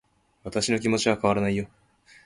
[0.43, 1.67] 私の気持ちは変わらないよ